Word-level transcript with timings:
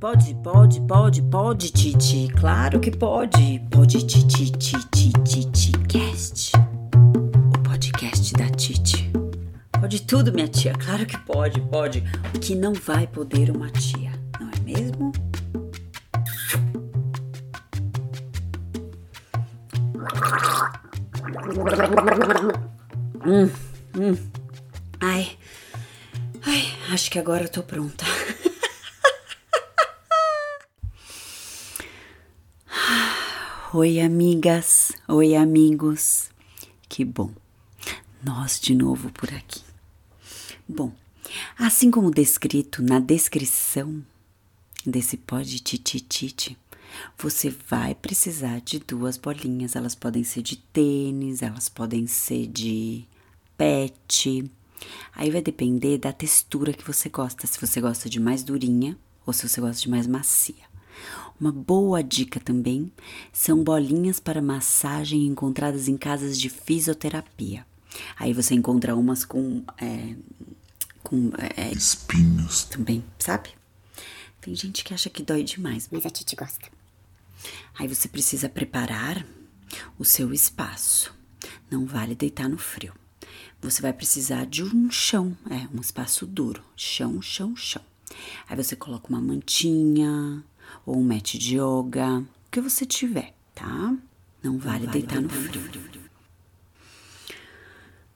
Pode, 0.00 0.34
pode, 0.36 0.80
pode, 0.80 1.20
pode, 1.20 1.70
Titi. 1.70 2.32
Claro 2.40 2.80
que 2.80 2.90
pode. 2.90 3.60
Pode, 3.70 3.98
Titi, 4.06 4.50
Titi, 4.50 5.12
Titi 5.22 5.72
Cast. 5.86 6.52
O 7.54 7.62
podcast 7.62 8.32
da 8.32 8.48
Titi. 8.48 9.12
Pode 9.78 10.00
tudo, 10.00 10.32
minha 10.32 10.48
tia. 10.48 10.72
Claro 10.72 11.04
que 11.04 11.18
pode, 11.18 11.60
pode. 11.60 12.02
O 12.34 12.38
que 12.38 12.54
não 12.54 12.72
vai 12.72 13.06
poder 13.06 13.50
uma 13.50 13.68
tia, 13.68 14.10
não 14.40 14.48
é 14.48 14.60
mesmo? 14.64 15.12
Hum, 23.26 23.50
hum. 23.98 24.16
Ai, 24.98 25.28
ai, 26.46 26.72
acho 26.90 27.10
que 27.10 27.18
agora 27.18 27.42
eu 27.44 27.50
tô 27.50 27.62
pronta. 27.62 28.06
Oi, 33.72 34.00
amigas. 34.00 34.90
Oi, 35.06 35.36
amigos. 35.36 36.28
Que 36.88 37.04
bom. 37.04 37.30
Nós 38.20 38.58
de 38.58 38.74
novo 38.74 39.12
por 39.12 39.32
aqui. 39.32 39.62
Bom, 40.68 40.92
assim 41.56 41.88
como 41.88 42.10
descrito 42.10 42.82
na 42.82 42.98
descrição 42.98 44.04
desse 44.84 45.16
pod 45.16 45.56
tititite, 45.60 46.58
você 47.16 47.54
vai 47.68 47.94
precisar 47.94 48.60
de 48.60 48.80
duas 48.80 49.16
bolinhas. 49.16 49.76
Elas 49.76 49.94
podem 49.94 50.24
ser 50.24 50.42
de 50.42 50.56
tênis, 50.56 51.40
elas 51.40 51.68
podem 51.68 52.08
ser 52.08 52.48
de 52.48 53.04
pet. 53.56 54.50
Aí 55.14 55.30
vai 55.30 55.40
depender 55.40 55.96
da 55.96 56.12
textura 56.12 56.72
que 56.72 56.84
você 56.84 57.08
gosta, 57.08 57.46
se 57.46 57.60
você 57.60 57.80
gosta 57.80 58.10
de 58.10 58.18
mais 58.18 58.42
durinha 58.42 58.98
ou 59.24 59.32
se 59.32 59.48
você 59.48 59.60
gosta 59.60 59.80
de 59.80 59.88
mais 59.88 60.08
macia. 60.08 60.69
Uma 61.40 61.52
boa 61.52 62.02
dica 62.02 62.38
também 62.38 62.92
são 63.32 63.62
bolinhas 63.64 64.20
para 64.20 64.42
massagem 64.42 65.26
encontradas 65.26 65.88
em 65.88 65.96
casas 65.96 66.38
de 66.38 66.48
fisioterapia. 66.48 67.66
Aí 68.18 68.32
você 68.32 68.54
encontra 68.54 68.94
umas 68.94 69.24
com, 69.24 69.64
é, 69.78 70.14
com 71.02 71.30
é, 71.56 71.72
espinhos 71.72 72.64
também, 72.64 73.04
sabe? 73.18 73.50
Tem 74.40 74.54
gente 74.54 74.84
que 74.84 74.94
acha 74.94 75.10
que 75.10 75.22
dói 75.22 75.42
demais, 75.42 75.88
mas 75.90 76.06
a 76.06 76.10
Titi 76.10 76.36
gosta. 76.36 76.68
Aí 77.78 77.88
você 77.88 78.08
precisa 78.08 78.48
preparar 78.48 79.24
o 79.98 80.04
seu 80.04 80.32
espaço. 80.32 81.14
Não 81.70 81.86
vale 81.86 82.14
deitar 82.14 82.48
no 82.48 82.58
frio. 82.58 82.94
Você 83.62 83.82
vai 83.82 83.92
precisar 83.92 84.46
de 84.46 84.62
um 84.64 84.90
chão, 84.90 85.36
é, 85.50 85.68
um 85.74 85.80
espaço 85.80 86.26
duro. 86.26 86.62
Chão, 86.76 87.20
chão, 87.20 87.54
chão. 87.54 87.82
Aí 88.48 88.56
você 88.56 88.74
coloca 88.74 89.08
uma 89.08 89.20
mantinha, 89.20 90.42
ou 90.84 90.98
um 90.98 91.04
mat 91.04 91.34
de 91.34 91.56
yoga, 91.56 92.18
o 92.18 92.50
que 92.50 92.60
você 92.60 92.84
tiver, 92.84 93.34
tá? 93.54 93.96
Não 94.42 94.58
vale, 94.58 94.86
Não 94.86 94.86
vale 94.86 94.86
deitar 94.86 95.20
no 95.20 95.28
frio. 95.28 95.90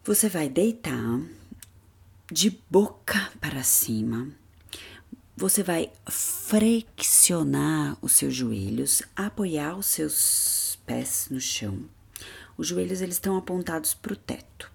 Você 0.05 0.29
vai 0.29 0.49
deitar 0.49 1.21
de 2.31 2.51
boca 2.71 3.33
para 3.41 3.63
cima. 3.63 4.29
Você 5.37 5.63
vai 5.63 5.91
flexionar 6.09 7.97
os 8.01 8.13
seus 8.13 8.35
joelhos, 8.35 9.03
apoiar 9.17 9.77
os 9.77 9.87
seus 9.87 10.79
pés 10.87 11.29
no 11.31 11.41
chão. 11.41 11.85
Os 12.57 12.69
joelhos 12.69 13.01
eles 13.01 13.17
estão 13.17 13.37
apontados 13.37 13.95
para 13.95 14.13
o 14.13 14.17
teto. 14.17 14.71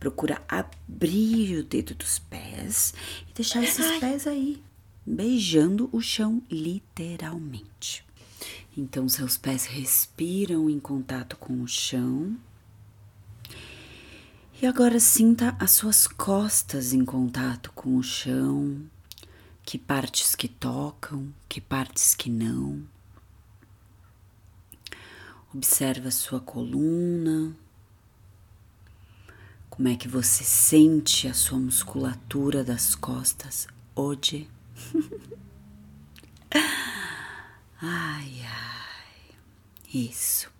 Procura 0.00 0.42
abrir 0.48 1.58
o 1.58 1.64
dedo 1.64 1.94
dos 1.94 2.18
pés 2.18 2.92
e 3.28 3.32
deixar 3.34 3.62
esses 3.62 3.98
pés 3.98 4.26
aí, 4.26 4.60
beijando 5.04 5.88
o 5.92 6.00
chão 6.00 6.42
literalmente. 6.50 8.04
Então, 8.76 9.08
seus 9.08 9.36
pés 9.36 9.66
respiram 9.66 10.70
em 10.70 10.78
contato 10.78 11.36
com 11.36 11.60
o 11.60 11.68
chão. 11.68 12.36
E 14.62 14.66
agora 14.66 15.00
sinta 15.00 15.56
as 15.58 15.72
suas 15.72 16.06
costas 16.06 16.92
em 16.92 17.04
contato 17.04 17.72
com 17.72 17.96
o 17.96 18.02
chão. 18.02 18.82
Que 19.62 19.78
partes 19.78 20.34
que 20.34 20.48
tocam, 20.48 21.32
que 21.48 21.60
partes 21.60 22.14
que 22.14 22.30
não. 22.30 22.82
Observa 25.52 26.08
a 26.08 26.12
sua 26.12 26.40
coluna. 26.40 27.56
Como 29.68 29.88
é 29.88 29.96
que 29.96 30.06
você 30.06 30.44
sente 30.44 31.26
a 31.26 31.34
sua 31.34 31.58
musculatura 31.58 32.62
das 32.62 32.94
costas 32.94 33.66
hoje? 33.96 34.48
ai, 37.80 38.42
ai. 38.44 39.34
Isso. 39.92 40.50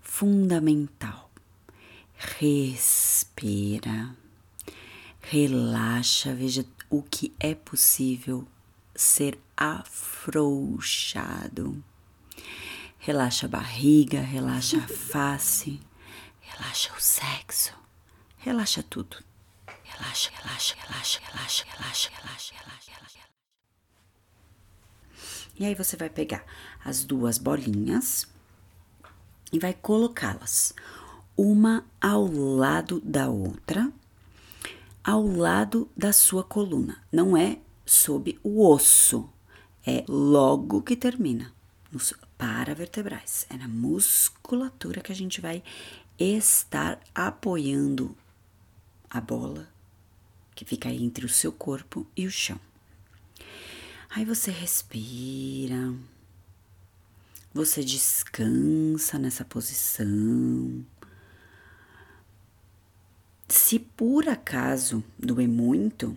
Fundamental. 0.00 1.30
Respira. 2.38 4.16
Relaxa, 5.20 6.34
veja 6.34 6.64
o 6.88 7.02
que 7.02 7.34
é 7.40 7.54
possível 7.54 8.46
ser 8.94 9.38
afrouxado. 9.56 10.62
Relaxa 12.98 13.46
a 13.46 13.48
barriga, 13.48 14.20
relaxa 14.20 14.78
a 14.78 14.88
face, 14.88 15.80
relaxa 16.40 16.92
o 16.92 17.00
sexo, 17.00 17.72
relaxa 18.38 18.82
tudo. 18.82 19.25
Relaxa, 19.88 20.30
relaxa, 20.42 20.74
relaxa, 20.76 21.20
relaxa, 21.30 21.64
relaxa, 21.64 22.10
relaxa, 22.10 22.54
relaxa, 22.54 22.90
relaxa. 22.92 23.18
E 25.58 25.64
aí 25.64 25.74
você 25.74 25.96
vai 25.96 26.10
pegar 26.10 26.44
as 26.84 27.04
duas 27.04 27.38
bolinhas 27.38 28.26
e 29.52 29.58
vai 29.58 29.72
colocá-las 29.72 30.74
uma 31.36 31.84
ao 32.00 32.26
lado 32.26 33.00
da 33.00 33.28
outra, 33.28 33.90
ao 35.02 35.26
lado 35.26 35.90
da 35.96 36.12
sua 36.12 36.42
coluna. 36.42 37.02
Não 37.12 37.36
é 37.36 37.58
sob 37.84 38.38
o 38.42 38.66
osso, 38.68 39.30
é 39.86 40.04
logo 40.08 40.82
que 40.82 40.96
termina 40.96 41.52
nos 41.92 42.12
paravertebrais. 42.36 43.46
É 43.48 43.56
na 43.56 43.68
musculatura 43.68 45.00
que 45.00 45.12
a 45.12 45.14
gente 45.14 45.40
vai 45.40 45.62
estar 46.18 47.00
apoiando 47.14 48.16
a 49.08 49.20
bola 49.20 49.75
que 50.56 50.64
fica 50.64 50.88
entre 50.88 51.24
o 51.26 51.28
seu 51.28 51.52
corpo 51.52 52.06
e 52.16 52.26
o 52.26 52.30
chão. 52.30 52.58
Aí 54.10 54.24
você 54.24 54.50
respira, 54.50 55.94
você 57.52 57.84
descansa 57.84 59.18
nessa 59.18 59.44
posição. 59.44 60.84
Se 63.46 63.78
por 63.78 64.28
acaso 64.28 65.04
doer 65.18 65.46
muito, 65.46 66.16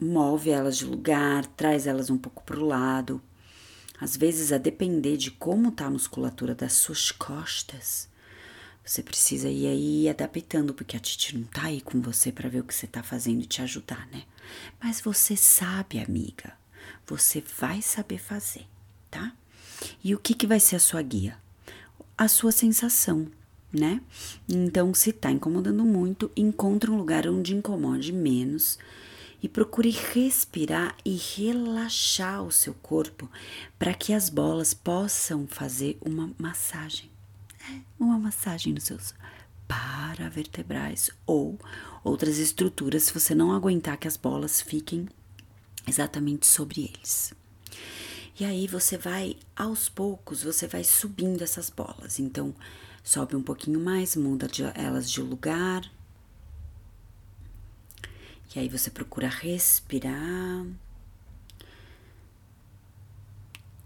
move 0.00 0.50
elas 0.50 0.78
de 0.78 0.84
lugar, 0.84 1.44
traz 1.44 1.88
elas 1.88 2.08
um 2.08 2.16
pouco 2.16 2.44
para 2.44 2.58
o 2.58 2.66
lado. 2.66 3.20
Às 4.00 4.16
vezes, 4.16 4.52
a 4.52 4.58
depender 4.58 5.16
de 5.16 5.30
como 5.32 5.70
está 5.70 5.86
a 5.86 5.90
musculatura 5.90 6.54
das 6.54 6.74
suas 6.74 7.10
costas, 7.10 8.08
você 8.90 9.04
precisa 9.04 9.48
ir 9.48 9.68
aí 9.68 10.08
adaptando, 10.08 10.74
porque 10.74 10.96
a 10.96 10.98
Titi 10.98 11.38
não 11.38 11.44
tá 11.44 11.66
aí 11.66 11.80
com 11.80 12.00
você 12.00 12.32
para 12.32 12.48
ver 12.48 12.58
o 12.58 12.64
que 12.64 12.74
você 12.74 12.88
tá 12.88 13.04
fazendo 13.04 13.40
e 13.40 13.46
te 13.46 13.62
ajudar, 13.62 14.08
né? 14.10 14.24
Mas 14.82 15.00
você 15.00 15.36
sabe, 15.36 16.00
amiga. 16.00 16.54
Você 17.06 17.40
vai 17.56 17.80
saber 17.82 18.18
fazer, 18.18 18.66
tá? 19.08 19.32
E 20.02 20.12
o 20.12 20.18
que, 20.18 20.34
que 20.34 20.44
vai 20.44 20.58
ser 20.58 20.74
a 20.74 20.80
sua 20.80 21.00
guia? 21.02 21.38
A 22.18 22.26
sua 22.26 22.50
sensação, 22.50 23.28
né? 23.72 24.00
Então, 24.48 24.92
se 24.92 25.12
tá 25.12 25.30
incomodando 25.30 25.84
muito, 25.84 26.28
encontre 26.36 26.90
um 26.90 26.96
lugar 26.96 27.28
onde 27.28 27.54
incomode 27.54 28.12
menos 28.12 28.76
e 29.40 29.48
procure 29.48 29.90
respirar 29.90 30.96
e 31.04 31.16
relaxar 31.16 32.42
o 32.42 32.50
seu 32.50 32.74
corpo 32.74 33.30
para 33.78 33.94
que 33.94 34.12
as 34.12 34.28
bolas 34.28 34.74
possam 34.74 35.46
fazer 35.46 35.96
uma 36.04 36.32
massagem 36.36 37.09
uma 37.98 38.18
massagem 38.18 38.72
nos 38.72 38.84
seus 38.84 39.14
paravertebrais 39.68 41.10
ou 41.26 41.58
outras 42.02 42.38
estruturas 42.38 43.04
se 43.04 43.14
você 43.14 43.34
não 43.34 43.52
aguentar 43.52 43.96
que 43.96 44.08
as 44.08 44.16
bolas 44.16 44.60
fiquem 44.60 45.08
exatamente 45.86 46.46
sobre 46.46 46.82
eles. 46.92 47.32
E 48.38 48.44
aí 48.44 48.66
você 48.66 48.96
vai 48.96 49.36
aos 49.54 49.88
poucos, 49.88 50.42
você 50.42 50.66
vai 50.66 50.82
subindo 50.82 51.42
essas 51.42 51.68
bolas. 51.68 52.18
Então, 52.18 52.54
sobe 53.04 53.36
um 53.36 53.42
pouquinho 53.42 53.78
mais, 53.78 54.16
muda 54.16 54.48
de, 54.48 54.62
elas 54.74 55.10
de 55.10 55.20
lugar. 55.20 55.82
E 58.54 58.58
aí 58.58 58.68
você 58.68 58.90
procura 58.90 59.28
respirar. 59.28 60.66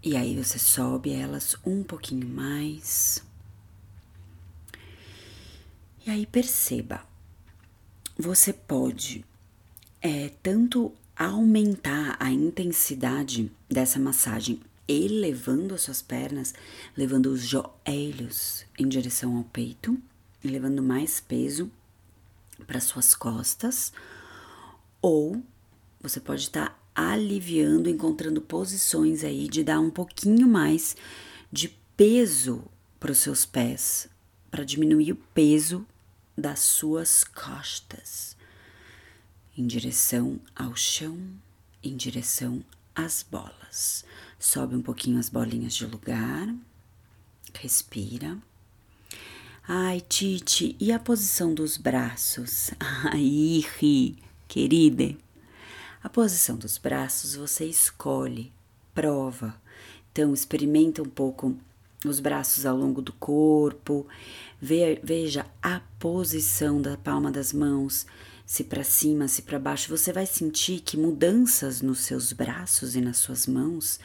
E 0.01 0.15
aí 0.15 0.41
você 0.41 0.57
sobe 0.57 1.11
elas 1.11 1.57
um 1.65 1.83
pouquinho 1.83 2.27
mais. 2.27 3.23
E 6.05 6.11
aí 6.11 6.25
perceba, 6.25 7.03
você 8.17 8.53
pode 8.53 9.25
é, 10.01 10.29
tanto 10.43 10.93
aumentar 11.15 12.15
a 12.19 12.29
intensidade 12.29 13.51
dessa 13.67 13.99
massagem, 13.99 14.61
elevando 14.87 15.73
as 15.73 15.81
suas 15.81 16.01
pernas, 16.01 16.53
levando 16.95 17.27
os 17.27 17.41
joelhos 17.41 18.65
em 18.77 18.87
direção 18.87 19.35
ao 19.35 19.43
peito 19.45 19.99
levando 20.49 20.81
mais 20.81 21.19
peso 21.19 21.71
para 22.65 22.79
suas 22.79 23.13
costas, 23.15 23.91
ou 25.01 25.41
você 26.01 26.19
pode 26.19 26.43
estar 26.43 26.69
tá 26.69 26.75
aliviando, 27.13 27.89
encontrando 27.89 28.41
posições 28.41 29.23
aí 29.23 29.47
de 29.47 29.63
dar 29.63 29.79
um 29.79 29.89
pouquinho 29.89 30.47
mais 30.47 30.95
de 31.51 31.69
peso 31.97 32.63
para 32.99 33.11
os 33.11 33.17
seus 33.17 33.45
pés, 33.45 34.07
para 34.49 34.63
diminuir 34.63 35.11
o 35.11 35.17
peso 35.33 35.85
das 36.37 36.59
suas 36.59 37.23
costas 37.23 38.35
em 39.57 39.65
direção 39.65 40.39
ao 40.55 40.75
chão, 40.75 41.17
em 41.81 41.95
direção 41.95 42.63
às 42.93 43.23
bolas. 43.23 44.03
Sobe 44.37 44.75
um 44.75 44.81
pouquinho 44.81 45.17
as 45.17 45.29
bolinhas 45.29 45.73
de 45.73 45.85
lugar, 45.85 46.53
respira. 47.53 48.37
Ai, 49.67 50.01
Titi, 50.01 50.75
e 50.79 50.91
a 50.91 50.99
posição 50.99 51.53
dos 51.53 51.77
braços? 51.77 52.71
Ai, 52.79 53.63
ri, 53.79 54.17
querida. 54.47 55.17
A 56.03 56.09
posição 56.09 56.55
dos 56.57 56.77
braços 56.77 57.35
você 57.35 57.65
escolhe, 57.65 58.53
prova. 58.93 59.59
Então, 60.11 60.33
experimenta 60.33 61.01
um 61.01 61.09
pouco 61.09 61.57
os 62.03 62.19
braços 62.19 62.65
ao 62.65 62.75
longo 62.75 63.01
do 63.01 63.13
corpo, 63.13 64.07
veja 64.61 65.45
a 65.61 65.79
posição 65.99 66.81
da 66.81 66.97
palma 66.97 67.31
das 67.31 67.53
mãos, 67.53 68.05
se 68.45 68.63
para 68.63 68.83
cima, 68.83 69.27
se 69.27 69.41
para 69.41 69.59
baixo, 69.59 69.89
você 69.89 70.13
vai 70.13 70.25
sentir 70.25 70.81
que 70.81 70.97
mudanças 70.97 71.81
nos 71.81 71.99
seus 71.99 72.31
braços 72.31 72.95
e 72.95 73.01
nas 73.01 73.17
suas 73.17 73.47
mãos 73.47 73.99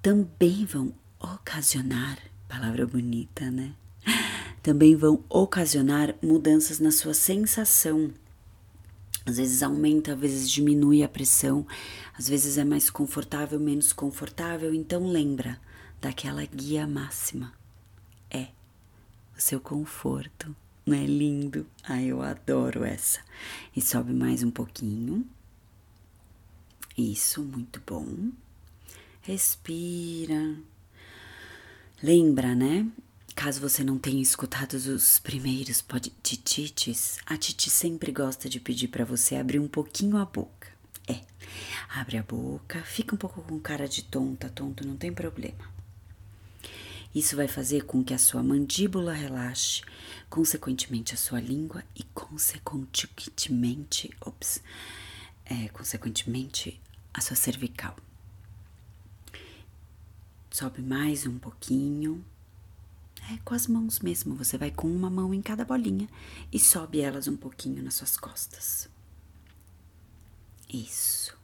também 0.00 0.64
vão 0.64 0.94
ocasionar, 1.18 2.18
palavra 2.48 2.86
bonita, 2.86 3.50
né? 3.50 3.74
Também 4.62 4.94
vão 4.94 5.24
ocasionar 5.28 6.14
mudanças 6.22 6.78
na 6.78 6.90
sua 6.92 7.14
sensação. 7.14 8.12
Às 9.24 9.38
vezes 9.38 9.62
aumenta, 9.62 10.12
às 10.12 10.18
vezes 10.18 10.48
diminui 10.48 11.02
a 11.02 11.08
pressão, 11.08 11.66
às 12.16 12.28
vezes 12.28 12.58
é 12.58 12.64
mais 12.64 12.88
confortável, 12.88 13.58
menos 13.58 13.92
confortável. 13.92 14.72
Então 14.72 15.08
lembra 15.10 15.58
daquela 16.00 16.44
guia 16.44 16.86
máxima. 16.86 17.52
É 18.30 18.48
o 19.36 19.40
seu 19.40 19.60
conforto 19.60 20.54
não 20.86 20.96
é 20.96 21.04
lindo? 21.04 21.66
Ah, 21.82 22.00
eu 22.00 22.22
adoro 22.22 22.84
essa. 22.84 23.18
E 23.74 23.80
sobe 23.80 24.12
mais 24.12 24.44
um 24.44 24.52
pouquinho. 24.52 25.26
Isso, 26.96 27.42
muito 27.42 27.82
bom. 27.84 28.30
Respira. 29.20 30.56
Lembra, 32.00 32.54
né? 32.54 32.86
Caso 33.34 33.60
você 33.60 33.82
não 33.82 33.98
tenha 33.98 34.22
escutado 34.22 34.74
os 34.74 35.18
primeiros 35.18 35.82
podtites, 35.82 37.18
a 37.26 37.36
Titi 37.36 37.68
sempre 37.68 38.12
gosta 38.12 38.48
de 38.48 38.60
pedir 38.60 38.88
para 38.88 39.04
você 39.04 39.34
abrir 39.34 39.58
um 39.58 39.68
pouquinho 39.68 40.16
a 40.16 40.24
boca. 40.24 40.68
É, 41.08 41.20
abre 41.90 42.16
a 42.16 42.22
boca, 42.22 42.80
fica 42.82 43.14
um 43.14 43.18
pouco 43.18 43.42
com 43.42 43.58
cara 43.58 43.88
de 43.88 44.04
tonta, 44.04 44.48
tonto, 44.48 44.86
não 44.86 44.96
tem 44.96 45.12
problema. 45.12 45.75
Isso 47.16 47.34
vai 47.34 47.48
fazer 47.48 47.86
com 47.86 48.04
que 48.04 48.12
a 48.12 48.18
sua 48.18 48.42
mandíbula 48.42 49.14
relaxe, 49.14 49.80
consequentemente 50.28 51.14
a 51.14 51.16
sua 51.16 51.40
língua 51.40 51.82
e 51.94 52.02
consequentemente, 52.02 54.10
ops, 54.20 54.62
é, 55.46 55.68
consequentemente 55.68 56.78
a 57.14 57.22
sua 57.22 57.34
cervical. 57.34 57.96
Sobe 60.50 60.82
mais 60.82 61.26
um 61.26 61.38
pouquinho. 61.38 62.22
É, 63.32 63.38
com 63.38 63.54
as 63.54 63.66
mãos 63.66 64.00
mesmo, 64.00 64.34
você 64.34 64.58
vai 64.58 64.70
com 64.70 64.86
uma 64.86 65.08
mão 65.08 65.32
em 65.32 65.40
cada 65.40 65.64
bolinha 65.64 66.06
e 66.52 66.60
sobe 66.60 67.00
elas 67.00 67.26
um 67.26 67.36
pouquinho 67.36 67.82
nas 67.82 67.94
suas 67.94 68.18
costas. 68.18 68.90
Isso. 70.68 71.34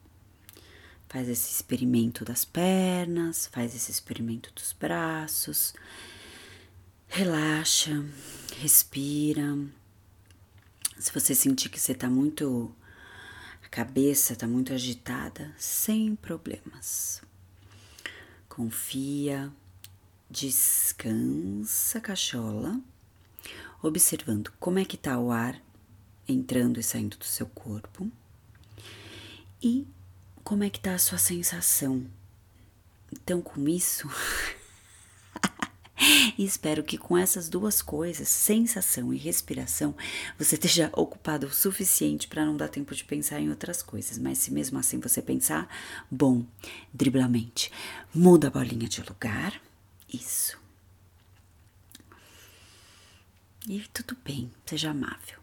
Faz 1.12 1.28
esse 1.28 1.52
experimento 1.52 2.24
das 2.24 2.42
pernas, 2.42 3.46
faz 3.46 3.74
esse 3.74 3.90
experimento 3.90 4.50
dos 4.54 4.72
braços. 4.72 5.74
Relaxa, 7.06 8.02
respira. 8.56 9.58
Se 10.98 11.12
você 11.12 11.34
sentir 11.34 11.68
que 11.68 11.78
você 11.78 11.92
tá 11.92 12.08
muito. 12.08 12.74
a 13.62 13.68
cabeça 13.68 14.34
tá 14.34 14.46
muito 14.46 14.72
agitada, 14.72 15.54
sem 15.58 16.16
problemas. 16.16 17.20
Confia, 18.48 19.52
descansa, 20.30 22.00
cachola, 22.00 22.80
observando 23.82 24.50
como 24.58 24.78
é 24.78 24.84
que 24.86 24.96
tá 24.96 25.18
o 25.18 25.30
ar 25.30 25.60
entrando 26.26 26.80
e 26.80 26.82
saindo 26.82 27.18
do 27.18 27.26
seu 27.26 27.46
corpo. 27.48 28.10
E 29.62 29.86
como 30.44 30.64
é 30.64 30.70
que 30.70 30.80
tá 30.80 30.94
a 30.94 30.98
sua 30.98 31.18
sensação? 31.18 32.06
Então, 33.12 33.42
com 33.42 33.68
isso, 33.68 34.08
espero 36.38 36.82
que 36.82 36.98
com 36.98 37.16
essas 37.16 37.48
duas 37.48 37.82
coisas, 37.82 38.28
sensação 38.28 39.12
e 39.12 39.16
respiração, 39.16 39.94
você 40.38 40.54
esteja 40.54 40.90
ocupado 40.94 41.46
o 41.46 41.52
suficiente 41.52 42.26
para 42.26 42.44
não 42.44 42.56
dar 42.56 42.68
tempo 42.68 42.94
de 42.94 43.04
pensar 43.04 43.40
em 43.40 43.50
outras 43.50 43.82
coisas. 43.82 44.18
Mas 44.18 44.38
se 44.38 44.50
mesmo 44.50 44.78
assim 44.78 44.98
você 44.98 45.22
pensar, 45.22 45.68
bom, 46.10 46.44
driblamente, 46.92 47.70
muda 48.14 48.48
a 48.48 48.50
bolinha 48.50 48.88
de 48.88 49.02
lugar. 49.02 49.60
Isso. 50.12 50.60
E 53.68 53.80
tudo 53.92 54.16
bem, 54.24 54.50
seja 54.66 54.90
amável. 54.90 55.38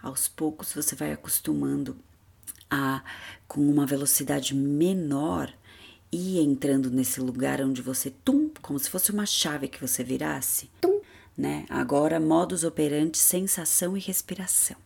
Aos 0.00 0.28
poucos 0.28 0.72
você 0.72 0.94
vai 0.94 1.12
acostumando 1.12 1.96
a 2.70 3.02
com 3.46 3.60
uma 3.60 3.86
velocidade 3.86 4.54
menor 4.54 5.52
e 6.10 6.38
entrando 6.38 6.90
nesse 6.90 7.20
lugar 7.20 7.60
onde 7.60 7.82
você 7.82 8.10
tum, 8.10 8.50
como 8.62 8.78
se 8.78 8.88
fosse 8.88 9.10
uma 9.10 9.26
chave 9.26 9.68
que 9.68 9.80
você 9.80 10.04
virasse, 10.04 10.70
tum, 10.80 11.00
né? 11.36 11.66
Agora 11.68 12.20
modus 12.20 12.62
operandi, 12.62 13.18
sensação 13.18 13.96
e 13.96 14.00
respiração. 14.00 14.76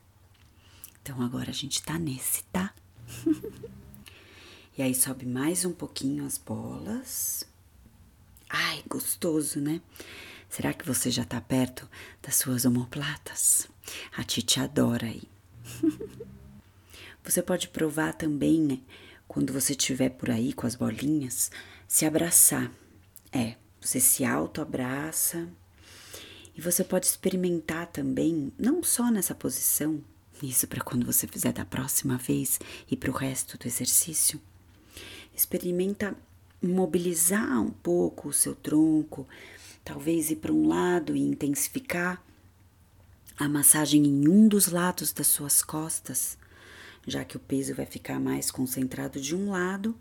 Então 1.02 1.20
agora 1.22 1.50
a 1.50 1.54
gente 1.54 1.82
tá 1.82 1.98
nesse, 1.98 2.44
tá? 2.44 2.72
e 4.76 4.82
aí 4.82 4.94
sobe 4.94 5.26
mais 5.26 5.64
um 5.64 5.72
pouquinho 5.72 6.24
as 6.24 6.38
bolas. 6.38 7.46
Ai, 8.48 8.82
gostoso, 8.88 9.60
né? 9.60 9.82
Será 10.48 10.72
que 10.72 10.86
você 10.86 11.10
já 11.10 11.24
tá 11.24 11.40
perto 11.40 11.88
das 12.22 12.36
suas 12.36 12.64
omoplatas? 12.64 13.68
A 14.16 14.24
Titi 14.24 14.58
adora 14.60 15.06
aí. 15.06 15.22
Você 17.24 17.42
pode 17.42 17.68
provar 17.68 18.14
também, 18.14 18.60
né, 18.60 18.78
quando 19.26 19.52
você 19.52 19.72
estiver 19.72 20.08
por 20.08 20.30
aí 20.30 20.52
com 20.52 20.66
as 20.66 20.74
bolinhas, 20.74 21.50
se 21.86 22.06
abraçar. 22.06 22.72
É, 23.32 23.56
você 23.80 24.00
se 24.00 24.24
auto-abraça. 24.24 25.48
E 26.56 26.60
você 26.60 26.82
pode 26.82 27.06
experimentar 27.06 27.86
também, 27.86 28.52
não 28.58 28.82
só 28.82 29.10
nessa 29.10 29.34
posição, 29.34 30.02
isso 30.42 30.66
para 30.66 30.82
quando 30.82 31.06
você 31.06 31.26
fizer 31.26 31.52
da 31.52 31.64
próxima 31.64 32.16
vez 32.16 32.58
e 32.90 32.96
para 32.96 33.10
o 33.10 33.14
resto 33.14 33.56
do 33.56 33.66
exercício. 33.66 34.40
Experimenta 35.34 36.16
mobilizar 36.60 37.60
um 37.62 37.70
pouco 37.70 38.28
o 38.28 38.32
seu 38.32 38.56
tronco, 38.56 39.26
talvez 39.84 40.30
ir 40.30 40.36
para 40.36 40.52
um 40.52 40.66
lado 40.66 41.14
e 41.14 41.20
intensificar 41.20 42.20
a 43.38 43.48
massagem 43.48 44.04
em 44.04 44.28
um 44.28 44.48
dos 44.48 44.66
lados 44.66 45.12
das 45.12 45.28
suas 45.28 45.62
costas 45.62 46.36
já 47.08 47.24
que 47.24 47.36
o 47.36 47.40
peso 47.40 47.74
vai 47.74 47.86
ficar 47.86 48.18
mais 48.20 48.50
concentrado 48.50 49.20
de 49.20 49.34
um 49.34 49.50
lado. 49.50 49.94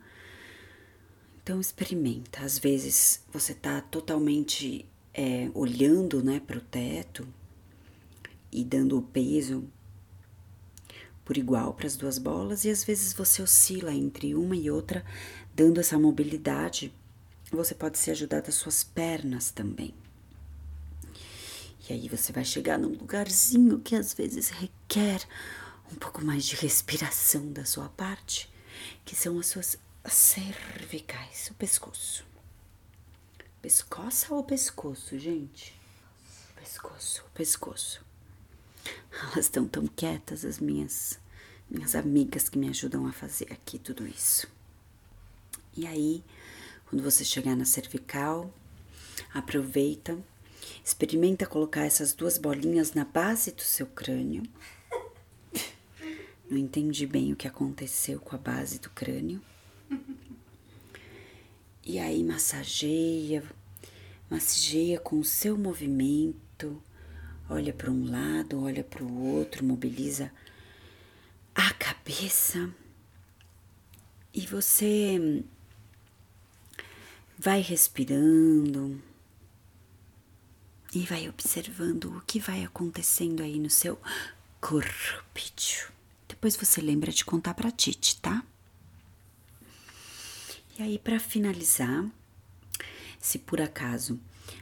Então 1.41 1.61
experimenta. 1.61 2.41
Às 2.41 2.57
vezes 2.57 3.23
você 3.31 3.53
está 3.53 3.81
totalmente 3.81 4.85
é, 5.13 5.49
olhando, 5.53 6.23
né, 6.23 6.41
para 6.45 6.57
o 6.57 6.61
teto 6.61 7.27
e 8.51 8.63
dando 8.63 8.97
o 8.97 9.01
peso 9.01 9.67
por 11.25 11.37
igual 11.37 11.73
para 11.73 11.87
as 11.87 11.97
duas 11.97 12.17
bolas 12.17 12.63
e 12.63 12.69
às 12.69 12.85
vezes 12.85 13.11
você 13.11 13.41
oscila 13.41 13.93
entre 13.93 14.33
uma 14.33 14.55
e 14.55 14.71
outra, 14.71 15.03
dando 15.53 15.79
essa 15.79 15.99
mobilidade. 15.99 16.93
Você 17.51 17.75
pode 17.75 17.97
se 17.97 18.09
ajudar 18.11 18.41
das 18.41 18.55
suas 18.55 18.83
pernas 18.83 19.51
também. 19.51 19.93
E 21.89 21.93
aí 21.93 22.09
você 22.09 22.31
vai 22.31 22.43
chegar 22.43 22.77
num 22.77 22.89
lugarzinho 22.89 23.79
que 23.79 23.95
às 23.95 24.13
vezes 24.13 24.49
requer 24.49 25.21
um 25.91 25.95
pouco 25.95 26.23
mais 26.23 26.45
de 26.45 26.55
respiração 26.55 27.51
da 27.51 27.65
sua 27.65 27.89
parte, 27.89 28.49
que 29.05 29.15
são 29.15 29.39
as 29.39 29.47
suas 29.47 29.77
cervicais, 30.05 31.49
o 31.51 31.53
pescoço. 31.55 32.25
Pescoça 33.61 34.33
ou 34.33 34.43
pescoço, 34.43 35.17
gente? 35.17 35.79
Pescoço, 36.55 37.25
pescoço. 37.33 38.05
Elas 39.11 39.45
estão 39.45 39.67
tão 39.67 39.87
quietas, 39.87 40.45
as 40.45 40.59
minhas 40.59 41.19
minhas 41.69 41.95
amigas 41.95 42.47
que 42.47 42.57
me 42.57 42.69
ajudam 42.69 43.05
a 43.05 43.11
fazer 43.11 43.51
aqui 43.51 43.77
tudo 43.77 44.07
isso. 44.07 44.47
E 45.75 45.85
aí, 45.85 46.23
quando 46.89 47.03
você 47.03 47.25
chegar 47.25 47.55
na 47.55 47.65
cervical, 47.65 48.53
aproveita, 49.33 50.17
experimenta 50.83 51.45
colocar 51.45 51.81
essas 51.81 52.13
duas 52.13 52.37
bolinhas 52.37 52.93
na 52.93 53.03
base 53.03 53.51
do 53.51 53.61
seu 53.61 53.85
crânio. 53.85 54.43
Não 56.49 56.57
entendi 56.57 57.05
bem 57.05 57.33
o 57.33 57.35
que 57.35 57.47
aconteceu 57.47 58.19
com 58.19 58.35
a 58.35 58.39
base 58.39 58.79
do 58.79 58.89
crânio. 58.89 59.41
E 61.85 61.99
aí 61.99 62.23
massageia, 62.23 63.43
massageia 64.29 64.99
com 64.99 65.19
o 65.19 65.23
seu 65.23 65.57
movimento, 65.57 66.81
olha 67.49 67.73
para 67.73 67.91
um 67.91 68.09
lado, 68.09 68.61
olha 68.61 68.83
para 68.83 69.03
o 69.03 69.25
outro, 69.35 69.63
mobiliza 69.63 70.31
a 71.55 71.73
cabeça 71.73 72.69
e 74.33 74.45
você 74.45 75.43
vai 77.37 77.61
respirando 77.61 79.01
e 80.93 80.99
vai 81.05 81.27
observando 81.27 82.05
o 82.17 82.21
que 82.21 82.39
vai 82.39 82.63
acontecendo 82.63 83.43
aí 83.43 83.59
no 83.59 83.69
seu 83.69 83.99
corpício. 84.61 85.96
Depois 86.37 86.55
você 86.55 86.79
lembra 86.79 87.11
de 87.11 87.25
contar 87.25 87.55
para 87.55 87.71
Titi, 87.71 88.15
tá? 88.17 88.43
E 90.77 90.83
aí 90.83 90.99
para 90.99 91.19
finalizar, 91.19 92.05
se 93.19 93.39
por 93.39 93.59
acaso 93.59 94.19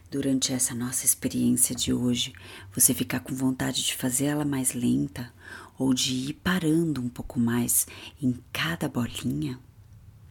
durante 0.09 0.53
essa 0.53 0.73
nossa 0.73 1.03
experiência 1.03 1.75
de 1.75 1.91
hoje 1.91 2.31
você 2.73 2.93
ficar 2.93 3.19
com 3.19 3.35
vontade 3.35 3.83
de 3.83 3.93
fazer 3.93 4.27
ela 4.27 4.45
mais 4.45 4.73
lenta 4.73 5.33
ou 5.77 5.93
de 5.93 6.13
ir 6.29 6.33
parando 6.35 7.01
um 7.01 7.09
pouco 7.09 7.41
mais 7.41 7.85
em 8.21 8.39
cada 8.53 8.87
bolinha? 8.87 9.59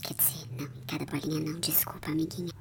Quer 0.03 0.15
dizer, 0.15 0.49
não, 0.59 0.65
em 0.65 0.87
cada 0.87 1.05
bolinha 1.05 1.41
não, 1.41 1.61
desculpa, 1.61 2.11
amiguinha. 2.11 2.55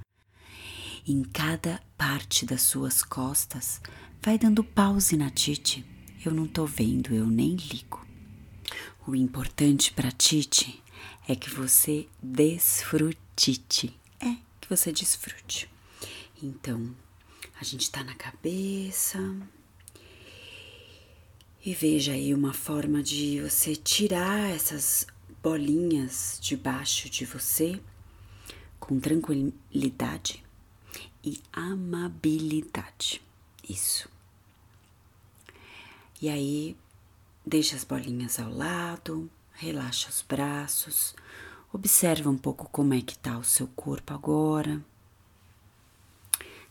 Em 1.08 1.24
cada 1.24 1.82
parte 1.98 2.46
das 2.46 2.64
suas 2.64 3.02
costas, 3.02 3.80
vai 4.22 4.38
dando 4.38 4.62
pause 4.62 5.16
na 5.16 5.30
Tite. 5.30 5.86
Eu 6.26 6.34
não 6.34 6.46
tô 6.46 6.66
vendo, 6.66 7.16
eu 7.16 7.26
nem 7.26 7.56
ligo. 7.56 8.03
O 9.06 9.14
importante 9.14 9.92
para 9.92 10.14
Tite 10.14 10.82
é 11.28 11.36
que 11.36 11.50
você 11.50 12.08
desfrute. 12.22 13.94
É, 14.18 14.38
que 14.62 14.70
você 14.70 14.94
desfrute. 14.94 15.70
Então, 16.42 16.96
a 17.60 17.66
gente 17.66 17.92
tá 17.92 18.02
na 18.02 18.16
cabeça. 18.16 19.20
E 21.66 21.74
veja 21.74 22.14
aí 22.14 22.34
uma 22.34 22.54
forma 22.54 23.04
de 23.04 23.42
você 23.42 23.76
tirar 23.76 24.50
essas 24.50 25.06
bolinhas 25.42 26.40
debaixo 26.42 27.10
de 27.10 27.26
você 27.26 27.82
com 28.80 29.02
tranquilidade 29.02 30.42
e 31.22 31.42
amabilidade. 31.52 33.22
Isso. 33.68 34.08
E 36.22 36.30
aí, 36.30 36.78
deixa 37.46 37.76
as 37.76 37.84
bolinhas 37.84 38.40
ao 38.40 38.52
lado, 38.52 39.30
relaxa 39.54 40.10
os 40.10 40.22
braços, 40.22 41.16
observa 41.72 42.30
um 42.30 42.38
pouco 42.38 42.70
como 42.72 42.94
é 42.94 43.02
que 43.02 43.18
tá 43.18 43.38
o 43.38 43.44
seu 43.44 43.68
corpo 43.68 44.14
agora. 44.14 44.84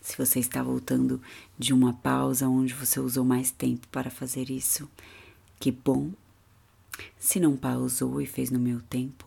Se 0.01 0.17
você 0.19 0.41
está 0.41 0.63
voltando 0.63 1.23
de 1.57 1.73
uma 1.73 1.93
pausa 1.93 2.49
onde 2.49 2.75
você 2.75 2.99
usou 2.99 3.25
mais 3.25 3.51
tempo 3.53 3.87
para 3.89 4.11
fazer 4.11 4.51
isso, 4.51 4.91
que 5.61 5.71
bom. 5.71 6.11
Se 7.19 7.39
não 7.39 7.57
pausou 7.57 8.21
e 8.21 8.27
fez 8.27 8.51
no 8.51 8.59
meu 8.59 8.81
tempo, 8.81 9.27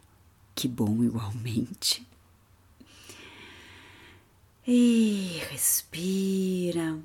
que 0.54 0.68
bom 0.68 1.02
igualmente. 1.04 2.06
E 4.68 5.40
respira. 5.50 7.00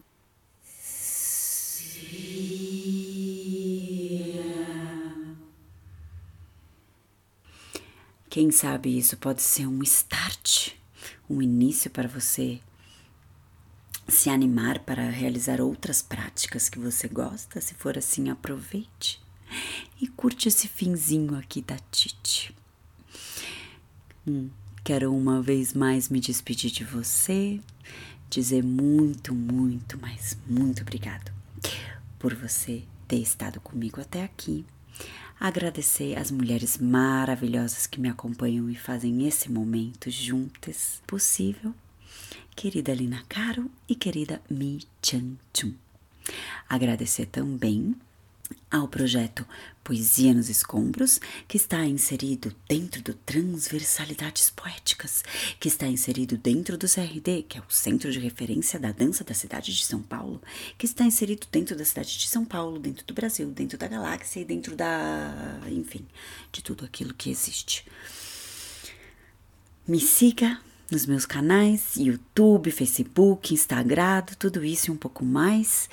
Quem 8.31 8.53
sabe 8.53 8.97
isso 8.97 9.17
pode 9.17 9.43
ser 9.43 9.67
um 9.67 9.83
start, 9.83 10.71
um 11.29 11.43
início 11.43 11.91
para 11.91 12.07
você 12.07 12.61
se 14.07 14.31
animar 14.31 14.79
para 14.79 15.11
realizar 15.11 15.61
outras 15.61 16.01
práticas 16.01 16.69
que 16.69 16.79
você 16.79 17.09
gosta. 17.09 17.61
Se 17.61 17.75
for 17.75 17.99
assim, 17.99 18.31
aproveite 18.31 19.21
e 20.01 20.07
curte 20.07 20.47
esse 20.47 20.69
finzinho 20.69 21.35
aqui 21.37 21.61
da 21.61 21.77
Titi. 21.91 22.55
Hum, 24.25 24.49
quero 24.85 25.13
uma 25.13 25.43
vez 25.43 25.75
mais 25.75 26.09
me 26.09 26.21
despedir 26.21 26.71
de 26.71 26.85
você, 26.85 27.61
dizer 28.31 28.63
muito, 28.63 29.35
muito, 29.35 29.99
mas 30.01 30.39
muito 30.47 30.83
obrigado 30.83 31.33
por 32.17 32.33
você 32.33 32.85
ter 33.09 33.17
estado 33.17 33.61
comigo 33.61 34.01
até 34.01 34.23
aqui. 34.23 34.65
Agradecer 35.43 36.19
as 36.19 36.31
mulheres 36.31 36.77
maravilhosas 36.77 37.87
que 37.87 37.99
me 37.99 38.11
acompanham 38.11 38.69
e 38.69 38.75
fazem 38.75 39.27
esse 39.27 39.51
momento 39.51 40.11
juntas 40.11 41.01
possível 41.07 41.75
querida 42.55 42.93
Lina 42.93 43.25
Caro 43.27 43.71
e 43.89 43.95
querida 43.95 44.43
Mi 44.51 44.81
Chan 45.03 45.39
Chun. 45.57 45.73
Agradecer 46.69 47.25
também 47.25 47.97
ao 48.71 48.87
projeto 48.87 49.47
Poesia 49.83 50.33
nos 50.33 50.49
Escombros, 50.49 51.21
que 51.49 51.57
está 51.57 51.85
inserido 51.85 52.55
dentro 52.69 53.03
do 53.03 53.15
Transversalidades 53.15 54.51
Poéticas, 54.51 55.25
que 55.59 55.67
está 55.67 55.87
inserido 55.87 56.37
dentro 56.37 56.79
do 56.79 56.89
CRD, 56.89 57.43
que 57.49 57.59
é 57.59 57.61
o 57.61 57.65
Centro 57.69 58.13
de 58.13 58.21
Referência 58.21 58.79
da 58.79 58.93
Dança 58.93 59.25
da 59.25 59.35
cidade 59.35 59.75
de 59.75 59.85
São 59.85 60.01
Paulo, 60.01 60.41
que 60.79 60.87
está 60.87 61.05
inserido 61.05 61.47
dentro 61.51 61.77
da 61.77 61.85
cidade 61.85 62.17
de 62.17 62.29
São 62.29 62.45
Paulo, 62.45 62.79
dentro 62.79 63.05
do 63.05 63.15
Brasil, 63.15 63.51
dentro 63.51 63.77
da 63.77 63.89
galáxia 63.89 64.41
e 64.41 64.45
dentro 64.45 64.77
da. 64.77 65.61
enfim, 65.69 66.07
de 66.53 66.63
tudo 66.63 66.85
aquilo 66.85 67.13
que 67.13 67.31
existe. 67.31 67.85
Me 69.89 69.99
siga 69.99 70.61
nos 70.91 71.07
meus 71.07 71.25
canais, 71.25 71.97
YouTube, 71.97 72.71
Facebook, 72.71 73.55
Instagram, 73.55 74.23
tudo 74.39 74.65
isso 74.65 74.91
e 74.91 74.93
um 74.93 74.97
pouco 74.97 75.25
mais. 75.25 75.89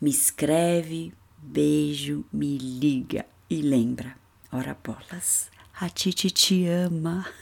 Me 0.00 0.10
escreve, 0.10 1.12
beijo, 1.42 2.24
me 2.32 2.56
liga 2.56 3.26
e 3.50 3.60
lembra, 3.60 4.16
ora 4.52 4.76
bolas, 4.82 5.50
a 5.80 5.88
Titi 5.90 6.30
te 6.30 6.70
ama. 6.70 7.26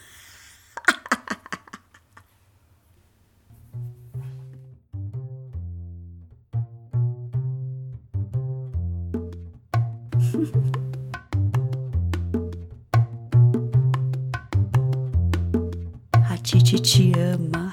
Titi 16.43 16.81
te 16.81 17.13
ama. 17.21 17.70